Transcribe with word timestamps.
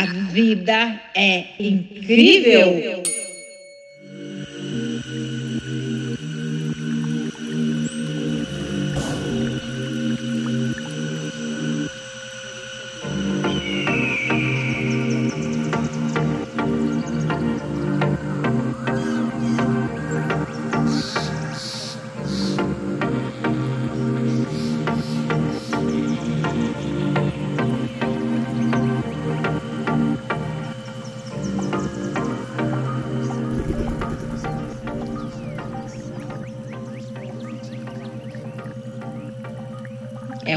A 0.00 0.06
vida 0.06 0.98
é 1.14 1.44
incrível. 1.58 3.02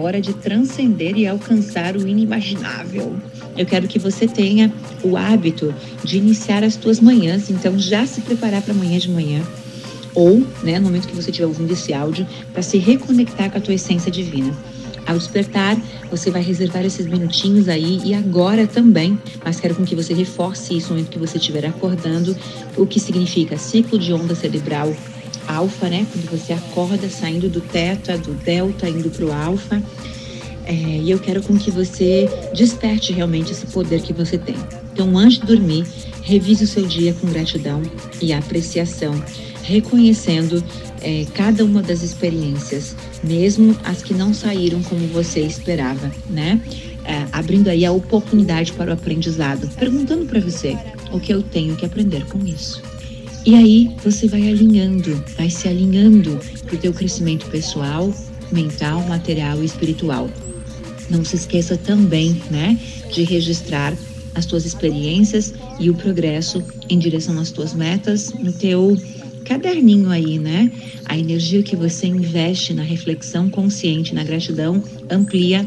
Hora 0.00 0.20
de 0.20 0.34
transcender 0.34 1.16
e 1.16 1.26
alcançar 1.26 1.96
o 1.96 2.08
inimaginável. 2.08 3.14
Eu 3.56 3.66
quero 3.66 3.86
que 3.86 3.98
você 3.98 4.26
tenha 4.26 4.72
o 5.02 5.16
hábito 5.16 5.74
de 6.02 6.18
iniciar 6.18 6.64
as 6.64 6.76
tuas 6.76 6.98
manhãs, 7.00 7.50
então 7.50 7.78
já 7.78 8.06
se 8.06 8.20
preparar 8.22 8.62
para 8.62 8.72
amanhã 8.72 8.98
de 8.98 9.10
manhã 9.10 9.42
ou, 10.14 10.44
né, 10.62 10.78
no 10.78 10.86
momento 10.86 11.06
que 11.06 11.14
você 11.14 11.30
estiver 11.30 11.46
ouvindo 11.46 11.72
esse 11.72 11.92
áudio, 11.92 12.26
para 12.52 12.62
se 12.62 12.78
reconectar 12.78 13.50
com 13.50 13.58
a 13.58 13.60
tua 13.60 13.74
essência 13.74 14.10
divina. 14.10 14.56
Ao 15.06 15.16
despertar, 15.16 15.76
você 16.10 16.30
vai 16.30 16.42
reservar 16.42 16.84
esses 16.84 17.06
minutinhos 17.06 17.68
aí 17.68 18.00
e 18.04 18.14
agora 18.14 18.66
também, 18.66 19.18
mas 19.44 19.58
quero 19.58 19.74
com 19.74 19.84
que 19.84 19.94
você 19.94 20.14
reforce 20.14 20.76
isso 20.76 20.88
no 20.88 20.96
momento 20.96 21.10
que 21.10 21.18
você 21.18 21.38
estiver 21.38 21.64
acordando, 21.66 22.36
o 22.76 22.86
que 22.86 23.00
significa 23.00 23.56
ciclo 23.56 23.98
de 23.98 24.12
onda 24.12 24.34
cerebral 24.34 24.94
alfa, 25.50 25.88
né? 25.88 26.06
Quando 26.12 26.30
você 26.30 26.52
acorda 26.52 27.08
saindo 27.08 27.48
do 27.48 27.60
teta, 27.60 28.16
do 28.16 28.32
delta, 28.34 28.88
indo 28.88 29.10
para 29.10 29.24
o 29.24 29.32
alfa. 29.32 29.82
É, 30.64 30.72
e 30.72 31.10
eu 31.10 31.18
quero 31.18 31.42
com 31.42 31.58
que 31.58 31.70
você 31.70 32.28
desperte 32.54 33.12
realmente 33.12 33.50
esse 33.50 33.66
poder 33.66 34.02
que 34.02 34.12
você 34.12 34.38
tem. 34.38 34.56
Então, 34.92 35.16
antes 35.16 35.38
de 35.38 35.46
dormir, 35.46 35.84
revise 36.22 36.64
o 36.64 36.66
seu 36.66 36.86
dia 36.86 37.14
com 37.14 37.26
gratidão 37.26 37.82
e 38.20 38.32
apreciação, 38.32 39.20
reconhecendo 39.62 40.62
é, 41.00 41.26
cada 41.34 41.64
uma 41.64 41.82
das 41.82 42.02
experiências, 42.02 42.94
mesmo 43.24 43.76
as 43.84 44.02
que 44.02 44.14
não 44.14 44.32
saíram 44.32 44.82
como 44.82 45.06
você 45.08 45.40
esperava, 45.40 46.10
né? 46.28 46.60
É, 47.04 47.26
abrindo 47.32 47.68
aí 47.68 47.84
a 47.84 47.90
oportunidade 47.90 48.72
para 48.72 48.90
o 48.90 48.94
aprendizado, 48.94 49.68
perguntando 49.76 50.26
para 50.26 50.38
você 50.38 50.76
o 51.10 51.18
que 51.18 51.32
eu 51.32 51.42
tenho 51.42 51.74
que 51.74 51.84
aprender 51.84 52.26
com 52.26 52.38
isso. 52.46 52.82
E 53.44 53.54
aí 53.54 53.90
você 54.04 54.28
vai 54.28 54.48
alinhando, 54.48 55.22
vai 55.36 55.48
se 55.48 55.66
alinhando 55.66 56.38
para 56.66 56.74
o 56.74 56.78
teu 56.78 56.92
crescimento 56.92 57.46
pessoal, 57.46 58.12
mental, 58.52 59.02
material 59.08 59.62
e 59.62 59.64
espiritual. 59.64 60.28
Não 61.08 61.24
se 61.24 61.36
esqueça 61.36 61.76
também, 61.76 62.40
né, 62.50 62.78
de 63.10 63.24
registrar 63.24 63.96
as 64.34 64.44
tuas 64.44 64.66
experiências 64.66 65.54
e 65.78 65.88
o 65.88 65.94
progresso 65.94 66.62
em 66.88 66.98
direção 66.98 67.38
às 67.38 67.50
tuas 67.50 67.74
metas 67.74 68.32
no 68.34 68.52
teu 68.52 68.96
caderninho 69.44 70.10
aí, 70.10 70.38
né? 70.38 70.70
A 71.06 71.18
energia 71.18 71.62
que 71.62 71.74
você 71.74 72.06
investe 72.06 72.72
na 72.72 72.82
reflexão 72.82 73.50
consciente, 73.50 74.14
na 74.14 74.22
gratidão, 74.22 74.82
amplia 75.10 75.66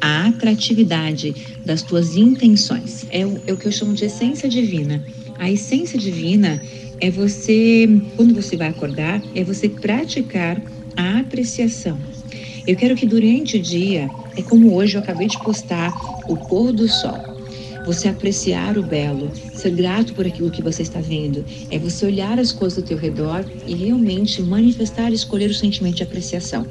a 0.00 0.26
atratividade 0.26 1.34
das 1.64 1.82
tuas 1.82 2.16
intenções. 2.16 3.04
É 3.10 3.24
o, 3.24 3.40
é 3.46 3.52
o 3.52 3.56
que 3.56 3.66
eu 3.66 3.72
chamo 3.72 3.94
de 3.94 4.06
essência 4.06 4.48
divina. 4.48 5.04
A 5.38 5.50
essência 5.50 5.98
divina 5.98 6.60
é 7.00 7.10
você, 7.10 7.88
quando 8.16 8.34
você 8.34 8.56
vai 8.56 8.68
acordar, 8.68 9.22
é 9.34 9.42
você 9.42 9.68
praticar 9.68 10.60
a 10.96 11.18
apreciação. 11.20 11.98
Eu 12.66 12.76
quero 12.76 12.94
que 12.94 13.06
durante 13.06 13.56
o 13.56 13.62
dia, 13.62 14.08
é 14.36 14.42
como 14.42 14.74
hoje 14.74 14.96
eu 14.96 15.00
acabei 15.00 15.26
de 15.26 15.38
postar 15.42 15.92
o 16.28 16.36
pôr 16.36 16.72
do 16.72 16.86
sol. 16.86 17.18
Você 17.86 18.08
apreciar 18.08 18.76
o 18.76 18.82
belo, 18.82 19.32
ser 19.54 19.70
grato 19.70 20.12
por 20.12 20.26
aquilo 20.26 20.50
que 20.50 20.62
você 20.62 20.82
está 20.82 21.00
vendo, 21.00 21.44
é 21.70 21.78
você 21.78 22.04
olhar 22.04 22.38
as 22.38 22.52
coisas 22.52 22.78
ao 22.78 22.84
teu 22.84 22.98
redor 22.98 23.44
e 23.66 23.74
realmente 23.74 24.42
manifestar, 24.42 25.10
escolher 25.10 25.50
o 25.50 25.54
sentimento 25.54 25.96
de 25.96 26.02
apreciação. 26.02 26.66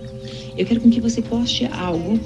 Eu 0.56 0.66
quero 0.66 0.80
com 0.80 0.90
que 0.90 1.02
você 1.02 1.22
poste 1.22 1.66
algo 1.66 2.20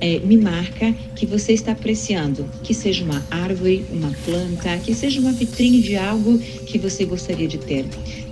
é, 0.00 0.18
me 0.20 0.36
marca 0.36 0.94
que 1.14 1.26
você 1.26 1.52
está 1.52 1.72
apreciando, 1.72 2.48
que 2.62 2.74
seja 2.74 3.04
uma 3.04 3.24
árvore, 3.30 3.84
uma 3.90 4.12
planta, 4.24 4.76
que 4.78 4.94
seja 4.94 5.20
uma 5.20 5.32
vitrine 5.32 5.80
de 5.80 5.96
algo 5.96 6.38
que 6.38 6.78
você 6.78 7.04
gostaria 7.04 7.48
de 7.48 7.58
ter, 7.58 7.84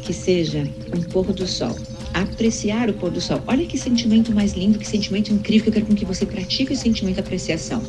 que 0.02 0.12
seja 0.12 0.69
um 0.94 1.02
pôr 1.02 1.32
do 1.32 1.47
sol. 1.47 1.76
Apreciar 2.12 2.88
o 2.88 2.94
pôr 2.94 3.10
do 3.10 3.20
sol. 3.20 3.42
Olha 3.47 3.66
que 3.66 3.76
sentimento 3.76 4.32
mais 4.32 4.52
lindo, 4.52 4.78
que 4.78 4.86
sentimento 4.86 5.32
incrível 5.32 5.66
eu 5.69 5.72
quero 5.72 5.86
com 5.86 5.94
que 5.94 6.04
você 6.04 6.25
pratique 6.25 6.72
o 6.72 6.76
sentimento 6.76 7.14
de 7.14 7.20
apreciação. 7.20 7.82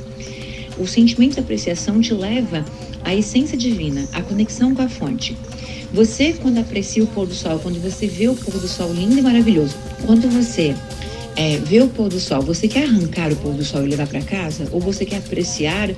O 0.77 0.87
sentimento 0.87 1.35
de 1.35 1.39
apreciação 1.39 2.01
te 2.01 2.13
leva 2.13 2.65
à 3.03 3.15
essência 3.15 3.57
divina, 3.57 4.07
à 4.11 4.21
conexão 4.21 4.73
com 4.73 4.81
a 4.81 4.89
fonte. 4.89 5.37
Você, 5.93 6.33
quando 6.33 6.57
aprecia 6.57 7.03
o 7.03 7.07
pôr 7.07 7.25
do 7.25 7.33
sol, 7.33 7.59
quando 7.59 7.79
você 7.81 8.07
vê 8.07 8.27
o 8.27 8.35
pôr 8.35 8.59
do 8.59 8.67
sol 8.67 8.91
lindo 8.91 9.17
e 9.17 9.21
maravilhoso, 9.21 9.75
quando 10.05 10.27
você 10.29 10.75
é, 11.35 11.57
ver 11.57 11.83
o 11.83 11.89
pôr 11.89 12.09
do 12.09 12.19
sol, 12.19 12.41
você 12.41 12.67
quer 12.67 12.85
arrancar 12.85 13.31
o 13.31 13.35
pôr 13.35 13.53
do 13.53 13.63
sol 13.63 13.83
e 13.83 13.89
levar 13.89 14.07
para 14.07 14.21
casa? 14.21 14.67
Ou 14.71 14.79
você 14.79 15.05
quer 15.05 15.17
apreciar, 15.17 15.89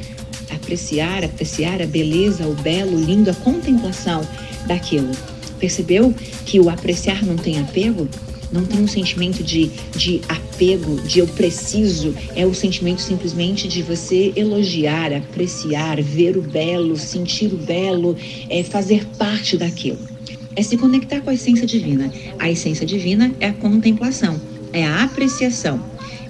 apreciar, 0.49 1.23
apreciar 1.23 1.81
a 1.81 1.85
beleza, 1.85 2.47
o 2.47 2.55
belo, 2.55 2.97
o 2.97 3.03
lindo, 3.03 3.29
a 3.29 3.35
contemplação 3.35 4.21
daquilo? 4.65 5.11
Percebeu 5.59 6.13
que 6.45 6.59
o 6.59 6.69
apreciar 6.69 7.23
não 7.23 7.35
tem 7.35 7.59
apego? 7.59 8.07
Não 8.51 8.65
tem 8.65 8.79
um 8.79 8.87
sentimento 8.87 9.43
de, 9.43 9.69
de 9.95 10.21
apego, 10.29 11.01
de 11.01 11.19
eu 11.19 11.27
preciso. 11.27 12.15
É 12.35 12.45
o 12.45 12.53
sentimento 12.53 13.01
simplesmente 13.01 13.67
de 13.67 13.83
você 13.83 14.31
elogiar, 14.35 15.11
apreciar, 15.11 16.01
ver 16.01 16.37
o 16.37 16.41
belo, 16.41 16.95
sentir 16.95 17.53
o 17.53 17.57
belo, 17.57 18.15
é 18.49 18.63
fazer 18.63 19.05
parte 19.17 19.57
daquilo. 19.57 19.99
É 20.55 20.63
se 20.63 20.77
conectar 20.77 21.21
com 21.21 21.29
a 21.29 21.33
essência 21.33 21.67
divina. 21.67 22.11
A 22.39 22.49
essência 22.49 22.85
divina 22.85 23.31
é 23.39 23.49
a 23.49 23.53
contemplação 23.53 24.39
é 24.73 24.85
a 24.85 25.03
apreciação. 25.03 25.81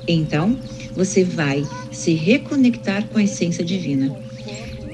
Então, 0.07 0.57
você 0.95 1.23
vai 1.23 1.63
se 1.91 2.13
reconectar 2.13 3.05
com 3.07 3.19
a 3.19 3.23
essência 3.23 3.63
divina. 3.63 4.15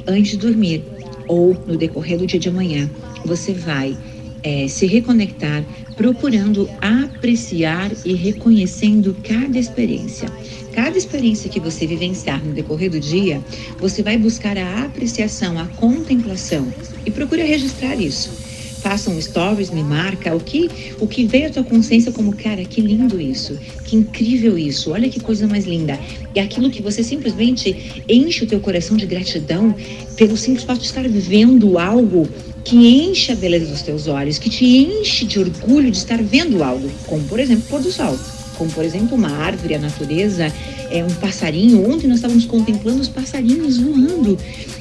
Antes 0.08 0.32
de 0.32 0.38
dormir 0.38 0.84
ou 1.28 1.54
no 1.66 1.78
decorrer 1.78 2.18
do 2.18 2.28
dia 2.28 2.40
de 2.40 2.50
amanhã, 2.50 2.90
você 3.26 3.54
vai 3.54 3.98
é, 4.44 4.68
se 4.68 4.86
reconectar 4.86 5.64
procurando 5.96 6.70
apreciar 6.82 7.92
e 8.04 8.14
reconhecendo 8.14 9.16
cada 9.24 9.58
experiência. 9.58 10.28
Cada 10.74 10.98
experiência 10.98 11.50
que 11.50 11.60
você 11.60 11.86
vivenciar 11.86 12.44
no 12.44 12.52
decorrer 12.52 12.90
do 12.90 13.00
dia, 13.00 13.40
você 13.80 14.02
vai 14.02 14.18
buscar 14.18 14.58
a 14.58 14.86
apreciação, 14.86 15.58
a 15.60 15.68
contemplação 15.68 16.68
e 17.06 17.12
procure 17.12 17.44
registrar 17.44 17.96
isso 17.96 18.53
faça 18.84 19.10
um 19.10 19.20
stories, 19.20 19.70
me 19.70 19.82
marca, 19.82 20.36
o 20.36 20.42
que, 20.42 20.70
o 21.00 21.08
que 21.08 21.26
veio 21.26 21.48
à 21.48 21.50
tua 21.50 21.64
consciência 21.64 22.12
como, 22.12 22.36
cara, 22.36 22.66
que 22.66 22.82
lindo 22.82 23.20
isso, 23.20 23.58
que 23.86 23.96
incrível 23.96 24.58
isso, 24.58 24.92
olha 24.92 25.08
que 25.08 25.22
coisa 25.22 25.48
mais 25.48 25.66
linda. 25.66 25.98
E 26.36 26.40
aquilo 26.40 26.70
que 26.70 26.82
você 26.82 27.02
simplesmente 27.02 28.04
enche 28.10 28.44
o 28.44 28.48
teu 28.48 28.60
coração 28.60 28.98
de 28.98 29.06
gratidão 29.06 29.74
pelo 30.18 30.36
simples 30.36 30.66
fato 30.66 30.80
de 30.80 30.88
estar 30.88 31.08
vivendo 31.08 31.80
algo 31.80 32.28
que 32.66 32.76
enche 32.76 33.32
a 33.32 33.36
beleza 33.36 33.68
dos 33.68 33.82
teus 33.82 34.08
olhos, 34.08 34.38
que 34.38 34.50
te 34.50 34.66
enche 34.66 35.26
de 35.26 35.40
orgulho 35.40 35.90
de 35.90 35.98
estar 35.98 36.22
vendo 36.22 36.62
algo, 36.62 36.92
como 37.08 37.24
por 37.24 37.40
exemplo 37.40 37.64
o 37.66 37.70
pôr 37.70 37.82
do 37.82 37.92
sol, 37.92 38.18
como 38.58 38.72
por 38.72 38.84
exemplo 38.84 39.18
uma 39.18 39.32
árvore, 39.32 39.76
a 39.76 39.80
natureza, 39.80 40.52
é 40.90 41.04
um 41.04 41.14
passarinho. 41.16 41.90
Ontem 41.90 42.08
nós 42.08 42.18
estávamos 42.18 42.46
contemplando 42.46 43.02
os 43.02 43.10
passarinhos 43.10 43.78
voando 43.78 44.38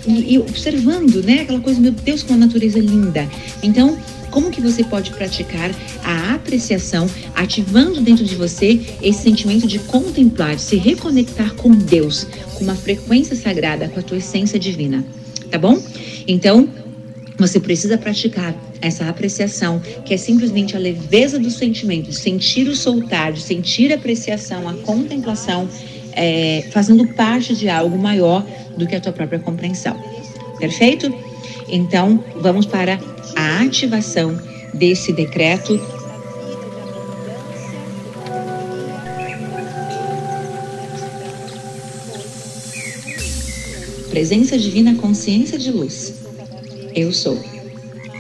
e, 0.06 0.34
e 0.34 0.38
observando, 0.38 1.22
né? 1.22 1.40
Aquela 1.40 1.60
coisa, 1.60 1.80
meu 1.80 1.92
Deus, 1.92 2.22
como 2.22 2.42
a 2.42 2.46
natureza 2.46 2.78
é 2.78 2.82
linda. 2.82 3.28
Então, 3.62 3.96
como 4.30 4.50
que 4.50 4.60
você 4.60 4.82
pode 4.82 5.10
praticar 5.10 5.70
a 6.02 6.34
apreciação, 6.34 7.08
ativando 7.34 8.00
dentro 8.00 8.24
de 8.24 8.34
você 8.34 8.80
esse 9.02 9.22
sentimento 9.22 9.66
de 9.66 9.78
contemplar, 9.78 10.56
de 10.56 10.62
se 10.62 10.76
reconectar 10.76 11.54
com 11.54 11.70
Deus, 11.70 12.26
com 12.54 12.64
uma 12.64 12.74
frequência 12.74 13.36
sagrada, 13.36 13.88
com 13.88 14.00
a 14.00 14.02
tua 14.02 14.16
essência 14.16 14.58
divina, 14.58 15.04
tá 15.50 15.58
bom? 15.58 15.80
Então, 16.26 16.69
você 17.42 17.58
precisa 17.58 17.98
praticar 17.98 18.54
essa 18.80 19.08
apreciação, 19.08 19.80
que 20.04 20.14
é 20.14 20.16
simplesmente 20.16 20.76
a 20.76 20.78
leveza 20.78 21.40
do 21.40 21.50
sentimento, 21.50 22.08
de 22.08 22.16
sentir 22.16 22.68
o 22.68 22.76
soltar, 22.76 23.36
sentir 23.36 23.92
a 23.92 23.96
apreciação, 23.96 24.68
a 24.68 24.74
contemplação, 24.74 25.68
é, 26.12 26.64
fazendo 26.70 27.04
parte 27.14 27.56
de 27.56 27.68
algo 27.68 27.98
maior 27.98 28.46
do 28.76 28.86
que 28.86 28.94
a 28.94 29.00
tua 29.00 29.12
própria 29.12 29.40
compreensão. 29.40 30.00
Perfeito? 30.60 31.12
Então, 31.68 32.22
vamos 32.36 32.64
para 32.64 33.00
a 33.34 33.60
ativação 33.62 34.38
desse 34.72 35.12
decreto 35.12 35.80
Presença 44.10 44.58
divina, 44.58 44.94
consciência 44.94 45.58
de 45.58 45.70
luz. 45.70 46.21
Eu 46.94 47.10
sou. 47.10 47.38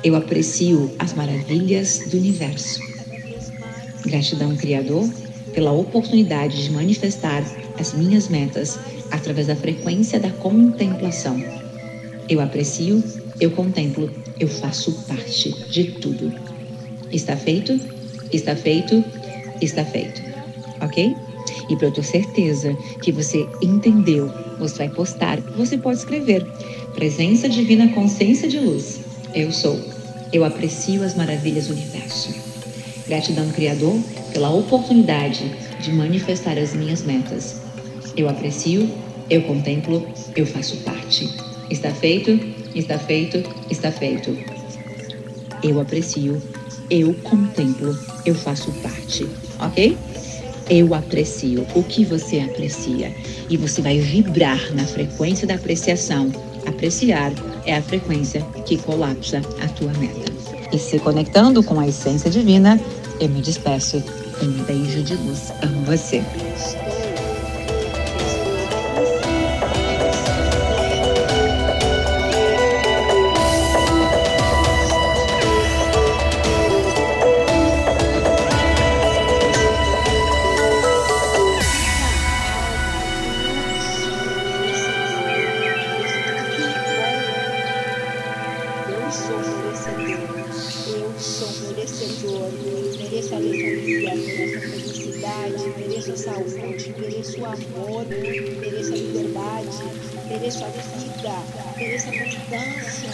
Eu 0.02 0.16
aprecio 0.16 0.90
as 0.98 1.12
maravilhas 1.12 2.04
do 2.06 2.16
universo. 2.16 2.80
Gratidão, 4.06 4.56
Criador, 4.56 5.06
pela 5.52 5.72
oportunidade 5.72 6.64
de 6.64 6.72
manifestar 6.72 7.44
as 7.78 7.92
minhas 7.92 8.28
metas 8.28 8.78
através 9.10 9.48
da 9.48 9.56
frequência 9.56 10.18
da 10.18 10.30
contemplação. 10.30 11.38
Eu 12.28 12.40
aprecio, 12.40 13.04
eu 13.38 13.50
contemplo, 13.50 14.10
eu 14.40 14.48
faço 14.48 14.92
parte 15.06 15.52
de 15.70 15.92
tudo. 16.00 16.32
Está 17.12 17.36
feito? 17.36 17.78
Está 18.32 18.56
feito? 18.56 19.04
Está 19.60 19.84
feito. 19.84 20.22
Ok? 20.80 21.14
E 21.68 21.76
para 21.76 21.88
eu 21.88 21.92
ter 21.92 22.04
certeza 22.04 22.74
que 23.02 23.12
você 23.12 23.46
entendeu, 23.62 24.32
você 24.58 24.78
vai 24.78 24.88
postar, 24.88 25.40
você 25.56 25.76
pode 25.76 25.98
escrever. 25.98 26.46
Presença 26.94 27.48
divina, 27.48 27.88
consciência 27.88 28.46
de 28.46 28.58
luz. 28.58 29.00
Eu 29.34 29.50
sou. 29.50 29.80
Eu 30.32 30.44
aprecio 30.44 31.02
as 31.02 31.14
maravilhas 31.14 31.66
do 31.66 31.72
universo. 31.72 32.34
Gratidão, 33.06 33.50
Criador, 33.50 33.98
pela 34.32 34.50
oportunidade 34.50 35.50
de 35.80 35.90
manifestar 35.92 36.58
as 36.58 36.74
minhas 36.74 37.02
metas. 37.02 37.60
Eu 38.16 38.28
aprecio, 38.28 38.88
eu 39.28 39.42
contemplo, 39.42 40.06
eu 40.36 40.46
faço 40.46 40.76
parte. 40.78 41.28
Está 41.70 41.90
feito, 41.90 42.38
está 42.74 42.98
feito, 42.98 43.42
está 43.70 43.90
feito. 43.90 44.36
Eu 45.62 45.80
aprecio, 45.80 46.40
eu 46.90 47.14
contemplo, 47.22 47.98
eu 48.26 48.34
faço 48.34 48.70
parte, 48.82 49.26
ok? 49.58 49.96
Eu 50.68 50.94
aprecio 50.94 51.66
o 51.74 51.82
que 51.82 52.04
você 52.04 52.40
aprecia 52.40 53.12
e 53.48 53.56
você 53.56 53.80
vai 53.82 53.98
vibrar 53.98 54.74
na 54.74 54.84
frequência 54.84 55.46
da 55.46 55.54
apreciação. 55.54 56.30
Apreciar 56.66 57.32
é 57.66 57.76
a 57.76 57.82
frequência 57.82 58.42
que 58.64 58.76
colapsa 58.78 59.40
a 59.62 59.68
tua 59.68 59.92
meta. 59.94 60.32
E 60.72 60.78
se 60.78 60.98
conectando 60.98 61.62
com 61.62 61.78
a 61.78 61.88
essência 61.88 62.30
divina, 62.30 62.80
eu 63.20 63.28
me 63.28 63.40
despeço. 63.40 64.02
Um 64.42 64.64
beijo 64.64 65.02
de 65.02 65.14
luz. 65.14 65.52
Amo 65.62 65.84
você. 65.84 66.22
Mereço 100.28 100.64
a 100.64 100.68
vida, 100.70 101.42
mereço 101.78 102.10
a 102.10 102.18
abundância, 102.18 103.10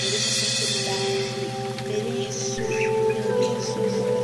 mereço 0.00 0.30
a 0.30 0.48
prosperidade, 0.48 1.50
mereço, 1.86 2.62
mereço, 2.62 4.23